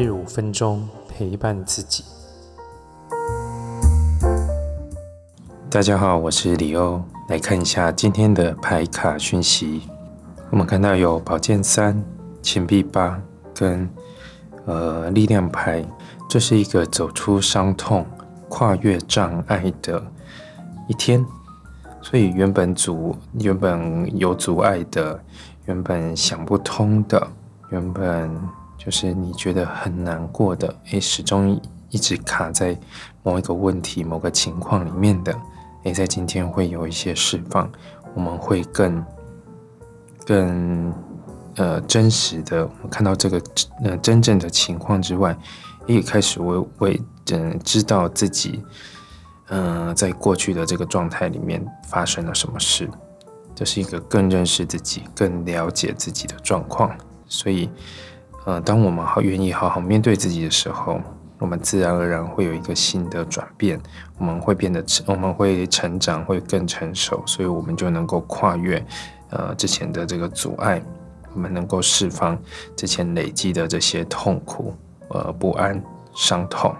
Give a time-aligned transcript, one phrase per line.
[0.00, 2.02] 日五分钟陪伴自己。
[5.68, 9.82] 大家好，我是李欧，来看一下今天的牌卡讯息。
[10.48, 12.02] 我们看到有宝剑三、
[12.40, 13.20] 钱币八
[13.54, 13.86] 跟
[14.64, 15.84] 呃力量牌，
[16.30, 18.06] 这是一个走出伤痛、
[18.48, 20.02] 跨越障碍的
[20.88, 21.22] 一天。
[22.00, 25.22] 所以原本阻、原本有阻碍的、
[25.66, 27.28] 原本想不通的、
[27.68, 28.34] 原本
[28.82, 32.74] 就是你觉得很难过的，诶，始终一直卡在
[33.22, 35.38] 某一个问题、某个情况里面的，
[35.84, 37.70] 诶，在今天会有一些释放，
[38.14, 39.04] 我们会更、
[40.24, 40.94] 更
[41.56, 43.42] 呃真实的看到这个
[43.84, 45.36] 呃真正的情况之外，
[45.86, 48.64] 也开始为为嗯知道自己。
[49.52, 52.88] 嗯，在过去的这个状态里面发生了什么事？
[53.52, 56.96] 这是一个更认识自己、更了解自己的状况。
[57.26, 57.68] 所以，
[58.46, 61.00] 呃，当我们好愿意好好面对自己的时候，
[61.38, 63.80] 我们自然而然会有一个新的转变。
[64.18, 67.22] 我们会变得成，我们会成长，会更成熟。
[67.26, 68.84] 所以，我们就能够跨越
[69.30, 70.82] 呃之前的这个阻碍，
[71.34, 72.38] 我们能够释放
[72.76, 74.74] 之前累积的这些痛苦、
[75.08, 75.82] 呃不安、
[76.14, 76.74] 伤痛。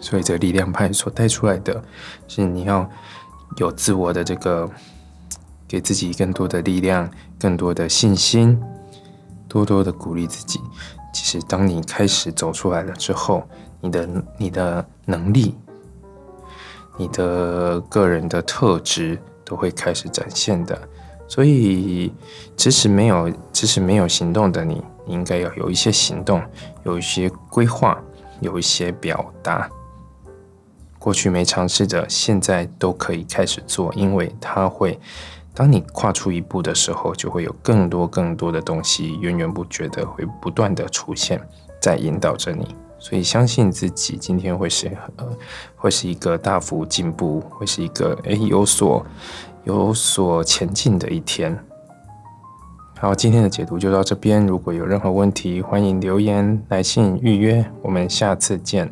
[0.00, 1.82] 所以，这力量派所带出来的
[2.26, 2.88] 是，你要
[3.56, 4.68] 有自我的这个，
[5.66, 8.60] 给自己更多的力量，更多的信心，
[9.48, 10.60] 多多的鼓励自己。
[11.12, 13.42] 其实，当你开始走出来了之后，
[13.80, 15.56] 你的你的能力，
[16.96, 20.78] 你的个人的特质都会开始展现的。
[21.26, 22.12] 所以，
[22.56, 26.42] 即使没有即使没有行动的你，你应该要有一些行动，
[26.84, 27.98] 有一些规划，
[28.40, 29.68] 有一些表达。
[30.98, 34.98] 过去没尝试的，现在都可以开始做，因为它会，
[35.58, 41.40] 当你跨出一步的时候，就会有更多更多的东西源源不绝的会不断的出现，
[41.80, 42.76] 在引导着你。
[43.00, 45.26] 所以相信自己，今天会是呃，
[45.74, 49.04] 会是一个大幅进步，会是一个诶有所
[49.64, 51.58] 有所前进的一天。
[53.00, 54.46] 好，今天的解读就到这边。
[54.46, 57.68] 如果有任何问题，欢迎留言、来信预约。
[57.82, 58.88] 我们下次见。